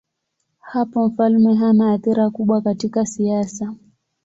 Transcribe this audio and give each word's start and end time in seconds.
Hapo 0.59 1.07
mfalme 1.07 1.55
hana 1.55 1.91
athira 1.93 2.29
kubwa 2.29 2.61
katika 2.61 3.05
siasa. 3.05 3.75